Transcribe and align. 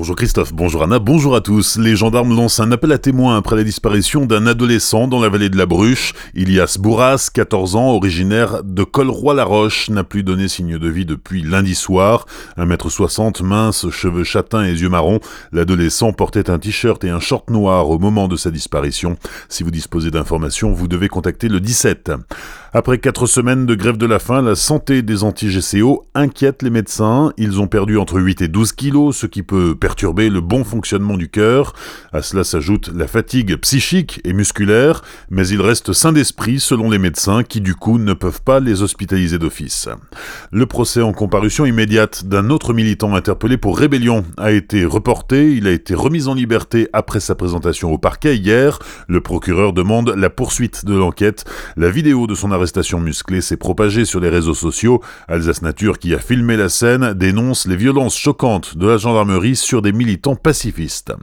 Bonjour 0.00 0.16
Christophe, 0.16 0.54
bonjour 0.54 0.82
Anna, 0.82 0.98
bonjour 0.98 1.36
à 1.36 1.42
tous. 1.42 1.76
Les 1.76 1.94
gendarmes 1.94 2.34
lancent 2.34 2.60
un 2.60 2.72
appel 2.72 2.90
à 2.90 2.96
témoins 2.96 3.36
après 3.36 3.54
la 3.54 3.64
disparition 3.64 4.24
d'un 4.24 4.46
adolescent 4.46 5.06
dans 5.06 5.20
la 5.20 5.28
vallée 5.28 5.50
de 5.50 5.58
la 5.58 5.66
Bruche. 5.66 6.14
Ilias 6.34 6.78
Bourras, 6.80 7.28
14 7.34 7.76
ans, 7.76 7.90
originaire 7.90 8.64
de 8.64 8.82
Colroy-la-Roche, 8.82 9.90
n'a 9.90 10.02
plus 10.02 10.22
donné 10.22 10.48
signe 10.48 10.78
de 10.78 10.88
vie 10.88 11.04
depuis 11.04 11.42
lundi 11.42 11.74
soir. 11.74 12.24
1m60, 12.56 13.42
mince, 13.42 13.90
cheveux 13.90 14.24
châtains 14.24 14.64
et 14.64 14.72
yeux 14.72 14.88
marrons, 14.88 15.20
l'adolescent 15.52 16.14
portait 16.14 16.48
un 16.48 16.58
t-shirt 16.58 17.04
et 17.04 17.10
un 17.10 17.20
short 17.20 17.50
noir 17.50 17.90
au 17.90 17.98
moment 17.98 18.26
de 18.26 18.36
sa 18.36 18.50
disparition. 18.50 19.18
Si 19.50 19.62
vous 19.64 19.70
disposez 19.70 20.10
d'informations, 20.10 20.72
vous 20.72 20.88
devez 20.88 21.08
contacter 21.08 21.48
le 21.50 21.60
17. 21.60 22.12
Après 22.72 22.98
quatre 22.98 23.26
semaines 23.26 23.66
de 23.66 23.74
grève 23.74 23.96
de 23.96 24.06
la 24.06 24.20
faim, 24.20 24.42
la 24.42 24.54
santé 24.54 25.02
des 25.02 25.24
anti-GCO 25.24 26.04
inquiète 26.14 26.62
les 26.62 26.70
médecins. 26.70 27.32
Ils 27.36 27.60
ont 27.60 27.66
perdu 27.66 27.98
entre 27.98 28.20
8 28.20 28.42
et 28.42 28.48
12 28.48 28.70
kilos, 28.74 29.16
ce 29.16 29.26
qui 29.26 29.42
peut 29.42 29.74
perturber 29.74 30.30
le 30.30 30.40
bon 30.40 30.62
fonctionnement 30.62 31.16
du 31.16 31.28
cœur. 31.28 31.72
À 32.12 32.22
cela 32.22 32.44
s'ajoute 32.44 32.88
la 32.94 33.08
fatigue 33.08 33.56
psychique 33.56 34.20
et 34.22 34.32
musculaire, 34.32 35.02
mais 35.30 35.48
ils 35.48 35.60
restent 35.60 35.92
sains 35.92 36.12
d'esprit 36.12 36.60
selon 36.60 36.90
les 36.90 36.98
médecins 36.98 37.42
qui 37.42 37.60
du 37.60 37.74
coup 37.74 37.98
ne 37.98 38.12
peuvent 38.12 38.42
pas 38.42 38.60
les 38.60 38.82
hospitaliser 38.82 39.40
d'office. 39.40 39.88
Le 40.52 40.66
procès 40.66 41.02
en 41.02 41.12
comparution 41.12 41.66
immédiate 41.66 42.26
d'un 42.26 42.50
autre 42.50 42.72
militant 42.72 43.16
interpellé 43.16 43.56
pour 43.56 43.78
rébellion 43.78 44.24
a 44.36 44.52
été 44.52 44.84
reporté. 44.84 45.56
Il 45.56 45.66
a 45.66 45.72
été 45.72 45.96
remis 45.96 46.28
en 46.28 46.34
liberté 46.34 46.88
après 46.92 47.18
sa 47.18 47.34
présentation 47.34 47.92
au 47.92 47.98
parquet 47.98 48.36
hier. 48.36 48.78
Le 49.08 49.20
procureur 49.20 49.72
demande 49.72 50.10
la 50.10 50.30
poursuite 50.30 50.84
de 50.84 50.94
l'enquête. 50.94 51.44
La 51.76 51.90
vidéo 51.90 52.28
de 52.28 52.36
son 52.36 52.52
arrestation 52.60 53.00
musclée 53.00 53.40
s'est 53.40 53.56
propagée 53.56 54.04
sur 54.04 54.20
les 54.20 54.28
réseaux 54.28 54.52
sociaux. 54.52 55.00
Alsace 55.28 55.62
Nature, 55.62 55.98
qui 55.98 56.14
a 56.14 56.18
filmé 56.18 56.58
la 56.58 56.68
scène, 56.68 57.14
dénonce 57.14 57.66
les 57.66 57.74
violences 57.74 58.18
choquantes 58.18 58.76
de 58.76 58.86
la 58.86 58.98
gendarmerie 58.98 59.56
sur 59.56 59.80
des 59.80 59.92
militants 59.92 60.36
pacifistes. 60.36 61.14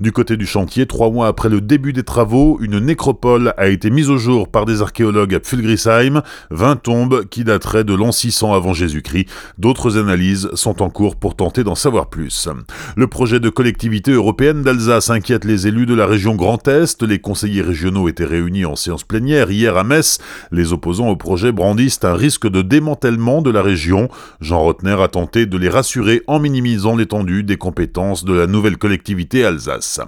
Du 0.00 0.10
côté 0.10 0.38
du 0.38 0.46
chantier, 0.46 0.86
trois 0.86 1.10
mois 1.10 1.28
après 1.28 1.50
le 1.50 1.60
début 1.60 1.92
des 1.92 2.02
travaux, 2.02 2.58
une 2.62 2.78
nécropole 2.78 3.52
a 3.58 3.68
été 3.68 3.90
mise 3.90 4.08
au 4.08 4.16
jour 4.16 4.48
par 4.48 4.64
des 4.64 4.80
archéologues 4.80 5.34
à 5.34 5.40
Pfilgrisheim, 5.40 6.22
20 6.50 6.76
tombes 6.76 7.26
qui 7.26 7.44
dateraient 7.44 7.84
de 7.84 7.92
l'an 7.92 8.10
600 8.10 8.54
avant 8.54 8.72
Jésus-Christ. 8.72 9.28
D'autres 9.58 9.98
analyses 9.98 10.48
sont 10.54 10.80
en 10.80 10.88
cours 10.88 11.16
pour 11.16 11.36
tenter 11.36 11.62
d'en 11.62 11.74
savoir 11.74 12.08
plus. 12.08 12.48
Le 12.96 13.06
projet 13.06 13.38
de 13.38 13.50
collectivité 13.50 14.12
européenne 14.12 14.62
d'Alsace 14.62 15.10
inquiète 15.10 15.44
les 15.44 15.66
élus 15.66 15.84
de 15.84 15.94
la 15.94 16.06
région 16.06 16.36
Grand 16.36 16.66
Est. 16.66 17.02
Les 17.02 17.18
conseillers 17.18 17.60
régionaux 17.60 18.08
étaient 18.08 18.24
réunis 18.24 18.64
en 18.64 18.76
séance 18.76 19.04
plénière 19.04 19.50
hier 19.50 19.76
à 19.76 19.84
Metz. 19.84 20.20
Les 20.52 20.72
opposants 20.72 20.85
au 20.86 21.16
projet 21.16 21.52
brandissent 21.52 22.04
un 22.04 22.14
risque 22.14 22.48
de 22.48 22.62
démantèlement 22.62 23.42
de 23.42 23.50
la 23.50 23.62
région. 23.62 24.08
Jean 24.40 24.60
Rotner 24.60 24.96
a 25.00 25.08
tenté 25.08 25.46
de 25.46 25.58
les 25.58 25.68
rassurer 25.68 26.22
en 26.26 26.38
minimisant 26.38 26.96
l'étendue 26.96 27.42
des 27.42 27.56
compétences 27.56 28.24
de 28.24 28.32
la 28.32 28.46
nouvelle 28.46 28.78
collectivité 28.78 29.44
Alsace. 29.44 30.00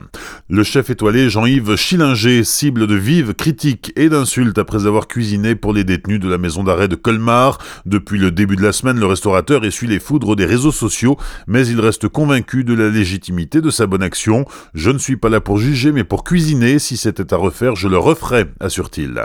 Le 0.49 0.63
chef 0.63 0.91
étoilé 0.91 1.29
Jean-Yves 1.29 1.77
Schillinger, 1.77 2.45
cible 2.45 2.87
de 2.87 2.95
vives 2.95 3.35
critiques 3.35 3.93
et 3.97 4.09
d'insultes 4.09 4.59
après 4.59 4.87
avoir 4.87 5.09
cuisiné 5.09 5.57
pour 5.57 5.73
les 5.73 5.85
détenus 5.85 6.21
de 6.21 6.29
la 6.29 6.39
maison 6.39 6.63
d'arrêt 6.63 6.89
de 6.89 6.95
Colmar. 6.95 7.59
Depuis 7.85 8.19
le 8.19 8.31
début 8.31 8.57
de 8.57 8.63
la 8.63 8.73
semaine, 8.73 9.01
le 9.01 9.07
restaurateur 9.07 9.65
essuie 9.65 9.89
les 9.89 9.99
foudres 9.99 10.37
des 10.37 10.47
réseaux 10.47 10.73
sociaux, 10.73 11.17
mais 11.47 11.67
il 11.67 11.81
reste 11.81 12.09
convaincu 12.09 12.63
de 12.63 12.75
la 12.75 12.89
légitimité 12.89 13.61
de 13.61 13.71
sa 13.71 13.87
bonne 13.87 14.03
action. 14.03 14.45
Je 14.75 14.91
ne 14.91 14.99
suis 14.99 15.17
pas 15.17 15.29
là 15.29 15.41
pour 15.41 15.59
juger, 15.59 15.91
mais 15.91 16.05
pour 16.05 16.23
cuisiner. 16.23 16.79
Si 16.79 16.97
c'était 16.97 17.35
à 17.35 17.37
refaire, 17.37 17.75
je 17.75 17.89
le 17.89 17.99
referais, 17.99 18.47
assure-t-il. 18.61 19.21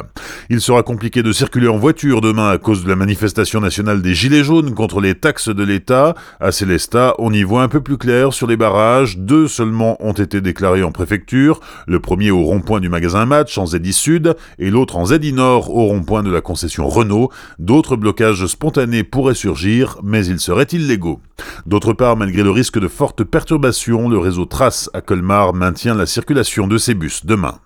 Il 0.49 0.61
sera 0.61 0.81
compliqué 0.83 1.21
de 1.23 1.31
circuler 1.43 1.67
en 1.67 1.75
voiture 1.77 2.21
demain 2.21 2.51
à 2.51 2.57
cause 2.57 2.85
de 2.85 2.89
la 2.89 2.95
manifestation 2.95 3.59
nationale 3.59 4.01
des 4.01 4.13
Gilets 4.13 4.45
jaunes 4.45 4.73
contre 4.73 5.01
les 5.01 5.13
taxes 5.13 5.49
de 5.49 5.61
l'État. 5.61 6.15
À 6.39 6.53
Célestat, 6.53 7.15
on 7.17 7.33
y 7.33 7.43
voit 7.43 7.63
un 7.63 7.67
peu 7.67 7.81
plus 7.81 7.97
clair 7.97 8.31
sur 8.31 8.47
les 8.47 8.55
barrages. 8.55 9.17
Deux 9.17 9.49
seulement 9.49 9.97
ont 9.99 10.13
été 10.13 10.39
déclarés 10.39 10.83
en 10.83 10.93
préfecture. 10.93 11.59
Le 11.85 11.99
premier 11.99 12.31
au 12.31 12.43
rond-point 12.43 12.79
du 12.79 12.87
magasin 12.87 13.25
Match 13.25 13.57
en 13.57 13.65
ZI 13.65 13.91
Sud 13.91 14.37
et 14.57 14.69
l'autre 14.69 14.95
en 14.95 15.05
ZI 15.07 15.33
Nord 15.33 15.69
au 15.75 15.87
rond-point 15.87 16.23
de 16.23 16.31
la 16.31 16.39
concession 16.39 16.87
Renault. 16.87 17.29
D'autres 17.59 17.97
blocages 17.97 18.45
spontanés 18.45 19.03
pourraient 19.03 19.35
surgir, 19.35 19.97
mais 20.01 20.25
ils 20.25 20.39
seraient 20.39 20.63
illégaux. 20.71 21.19
D'autre 21.65 21.91
part, 21.91 22.15
malgré 22.15 22.43
le 22.43 22.51
risque 22.51 22.79
de 22.79 22.87
fortes 22.87 23.25
perturbations, 23.25 24.07
le 24.07 24.17
réseau 24.17 24.45
Trace 24.45 24.89
à 24.93 25.01
Colmar 25.01 25.53
maintient 25.53 25.93
la 25.93 26.05
circulation 26.05 26.67
de 26.67 26.77
ses 26.77 26.93
bus 26.93 27.25
demain. 27.25 27.59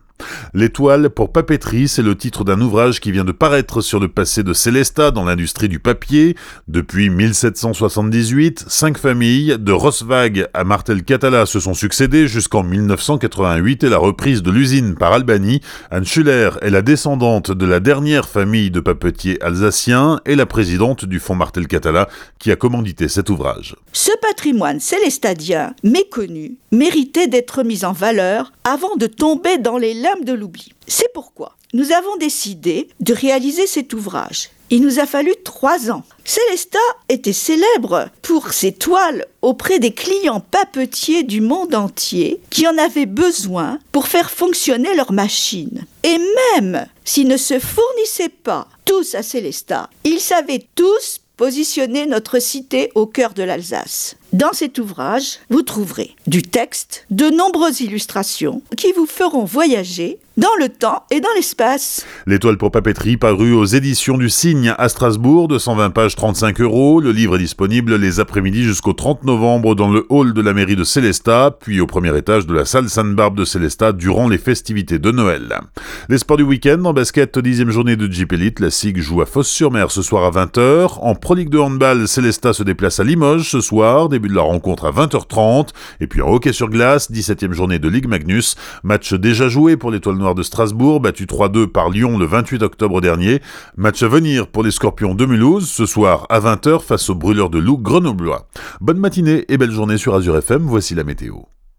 L'étoile 0.53 1.09
pour 1.09 1.31
papeterie, 1.31 1.87
c'est 1.87 2.01
le 2.01 2.15
titre 2.15 2.43
d'un 2.43 2.59
ouvrage 2.61 2.99
qui 2.99 3.11
vient 3.11 3.25
de 3.25 3.31
paraître 3.31 3.81
sur 3.81 3.99
le 3.99 4.07
passé 4.07 4.43
de 4.43 4.53
Célesta 4.53 5.11
dans 5.11 5.25
l'industrie 5.25 5.69
du 5.69 5.79
papier. 5.79 6.35
Depuis 6.67 7.09
1778, 7.09 8.65
cinq 8.67 8.97
familles, 8.97 9.57
de 9.59 9.71
Roswag 9.71 10.47
à 10.53 10.63
Martel-Catala, 10.63 11.45
se 11.45 11.59
sont 11.59 11.73
succédées 11.73 12.27
jusqu'en 12.27 12.63
1988 12.63 13.83
et 13.83 13.89
la 13.89 13.97
reprise 13.97 14.41
de 14.41 14.51
l'usine 14.51 14.95
par 14.95 15.13
Albanie. 15.13 15.61
Anne 15.91 16.05
Schuller 16.05 16.51
est 16.61 16.69
la 16.69 16.81
descendante 16.81 17.51
de 17.51 17.65
la 17.65 17.79
dernière 17.79 18.27
famille 18.27 18.71
de 18.71 18.79
papetiers 18.79 19.41
alsaciens 19.43 20.19
et 20.25 20.35
la 20.35 20.45
présidente 20.45 21.05
du 21.05 21.19
fonds 21.19 21.35
Martel-Catala 21.35 22.07
qui 22.39 22.51
a 22.51 22.55
commandité 22.55 23.07
cet 23.07 23.29
ouvrage. 23.29 23.75
Ce 23.93 24.11
patrimoine 24.21 24.79
célestadien, 24.79 25.73
méconnu, 25.83 26.57
méritait 26.71 27.27
d'être 27.27 27.63
mis 27.63 27.85
en 27.85 27.93
valeur 27.93 28.51
avant 28.63 28.95
de 28.95 29.07
tomber 29.07 29.57
dans 29.57 29.77
les 29.77 29.93
de 30.23 30.33
l'oubli. 30.33 30.73
C'est 30.87 31.11
pourquoi 31.13 31.57
nous 31.73 31.91
avons 31.91 32.15
décidé 32.17 32.87
de 33.01 33.13
réaliser 33.13 33.67
cet 33.67 33.93
ouvrage. 33.93 34.49
Il 34.69 34.81
nous 34.81 34.99
a 34.99 35.05
fallu 35.05 35.33
trois 35.43 35.91
ans. 35.91 36.03
Célesta 36.25 36.79
était 37.09 37.33
célèbre 37.33 38.09
pour 38.21 38.51
ses 38.53 38.73
toiles 38.73 39.25
auprès 39.41 39.79
des 39.79 39.93
clients 39.93 40.39
papetiers 40.39 41.23
du 41.23 41.41
monde 41.41 41.75
entier 41.75 42.41
qui 42.49 42.67
en 42.67 42.77
avaient 42.77 43.05
besoin 43.05 43.79
pour 43.91 44.07
faire 44.07 44.31
fonctionner 44.31 44.93
leurs 44.95 45.13
machines. 45.13 45.85
Et 46.03 46.17
même 46.53 46.85
s'ils 47.05 47.27
ne 47.27 47.37
se 47.37 47.59
fournissaient 47.59 48.29
pas 48.29 48.67
tous 48.85 49.15
à 49.15 49.23
Célesta, 49.23 49.89
ils 50.03 50.19
savaient 50.19 50.65
tous 50.75 51.19
positionner 51.37 52.05
notre 52.05 52.39
cité 52.39 52.91
au 52.95 53.05
cœur 53.05 53.33
de 53.33 53.43
l'Alsace. 53.43 54.15
Dans 54.37 54.53
cet 54.53 54.77
ouvrage, 54.77 55.39
vous 55.49 55.63
trouverez 55.63 56.15
du 56.27 56.43
texte, 56.43 57.07
de 57.09 57.25
nombreuses 57.35 57.81
illustrations 57.81 58.61
qui 58.77 58.91
vous 58.91 59.07
feront 59.07 59.45
voyager 59.45 60.19
dans 60.37 60.55
le 60.59 60.69
temps 60.69 61.03
et 61.09 61.19
dans 61.19 61.33
l'espace. 61.35 62.05
L'étoile 62.27 62.59
pour 62.59 62.69
papeterie 62.69 63.17
parue 63.17 63.53
aux 63.53 63.65
éditions 63.65 64.19
du 64.19 64.29
Cygne 64.29 64.75
à 64.77 64.87
Strasbourg, 64.87 65.47
de 65.47 65.57
120 65.57 65.89
pages 65.89 66.15
35 66.15 66.61
euros. 66.61 67.01
Le 67.01 67.11
livre 67.11 67.37
est 67.37 67.39
disponible 67.39 67.95
les 67.95 68.19
après-midi 68.19 68.63
jusqu'au 68.63 68.93
30 68.93 69.23
novembre 69.23 69.73
dans 69.73 69.89
le 69.89 70.05
hall 70.09 70.33
de 70.33 70.41
la 70.41 70.53
mairie 70.53 70.75
de 70.75 70.83
Célestat, 70.83 71.57
puis 71.59 71.81
au 71.81 71.87
premier 71.87 72.15
étage 72.15 72.45
de 72.45 72.53
la 72.53 72.65
salle 72.65 72.87
Sainte-Barbe 72.87 73.35
de 73.35 73.45
Célestat 73.45 73.93
durant 73.93 74.29
les 74.29 74.37
festivités 74.37 74.99
de 74.99 75.09
Noël. 75.09 75.59
Les 76.07 76.19
sports 76.19 76.37
du 76.37 76.43
week-end, 76.43 76.85
en 76.85 76.93
basket, 76.93 77.39
dixième 77.39 77.71
journée 77.71 77.95
de 77.95 78.11
Jeep 78.11 78.31
Elite, 78.33 78.59
la 78.59 78.69
SIG 78.69 78.99
joue 78.99 79.21
à 79.21 79.25
Fosse-sur-Mer 79.25 79.89
ce 79.89 80.03
soir 80.03 80.23
à 80.23 80.45
20h. 80.45 80.99
En 81.01 81.15
Pro 81.15 81.33
Ligue 81.33 81.49
de 81.49 81.57
handball, 81.57 82.07
Célestat 82.07 82.53
se 82.53 82.61
déplace 82.61 82.99
à 82.99 83.03
Limoges 83.03 83.49
ce 83.49 83.61
soir, 83.61 84.07
de 84.27 84.35
la 84.35 84.41
rencontre 84.41 84.85
à 84.85 84.91
20h30. 84.91 85.69
Et 85.99 86.07
puis 86.07 86.21
en 86.21 86.29
hockey 86.29 86.53
sur 86.53 86.69
glace, 86.69 87.11
17e 87.11 87.53
journée 87.53 87.79
de 87.79 87.89
Ligue 87.89 88.07
Magnus, 88.07 88.55
match 88.83 89.13
déjà 89.13 89.49
joué 89.49 89.77
pour 89.77 89.91
l'étoile 89.91 90.17
noire 90.17 90.35
de 90.35 90.43
Strasbourg, 90.43 90.99
battu 90.99 91.25
3-2 91.25 91.67
par 91.67 91.89
Lyon 91.89 92.17
le 92.17 92.25
28 92.25 92.63
octobre 92.63 93.01
dernier. 93.01 93.41
Match 93.75 94.03
à 94.03 94.07
venir 94.07 94.47
pour 94.47 94.63
les 94.63 94.71
Scorpions 94.71 95.15
de 95.15 95.25
Mulhouse, 95.25 95.69
ce 95.69 95.85
soir 95.85 96.25
à 96.29 96.39
20h 96.39 96.81
face 96.81 97.09
aux 97.09 97.15
brûleurs 97.15 97.49
de 97.49 97.59
loup 97.59 97.77
grenoblois. 97.77 98.47
Bonne 98.81 98.99
matinée 98.99 99.45
et 99.49 99.57
belle 99.57 99.71
journée 99.71 99.97
sur 99.97 100.15
Azure 100.15 100.37
FM, 100.37 100.63
voici 100.63 100.95
la 100.95 101.03
météo. 101.03 101.56